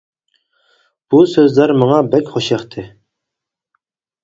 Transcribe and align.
بۇ 1.15 1.19
سۆزلەر 1.33 1.75
ماڭا 1.83 2.01
بەك 2.15 2.33
خوش 2.33 2.51
ياقتى. 2.55 2.89